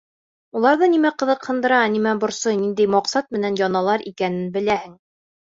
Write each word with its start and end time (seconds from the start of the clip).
—Уларҙы 0.59 0.87
нимә 0.93 1.11
ҡыҙыҡһындыра, 1.21 1.81
нимә 1.97 2.15
борсой, 2.23 2.57
ниндәй 2.63 2.91
маҡсат 2.95 3.31
менән 3.39 3.61
яналар 3.61 4.07
икәнен 4.15 4.51
беләһең. 4.59 4.99